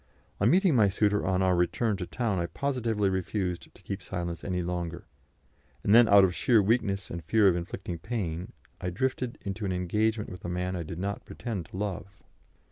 [0.39, 4.43] On meeting my suitor on our return to town I positively refused to keep silence
[4.43, 5.05] any longer,
[5.83, 8.51] and then out of sheer weakness and fear of inflicting pain
[8.81, 12.07] I drifted into an engagement with a man I did not pretend to love.